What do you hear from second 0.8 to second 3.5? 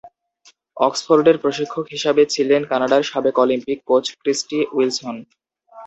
অক্সফোর্ডের প্রশিক্ষক হিসাবে ছিলেন কানাডার সাবেক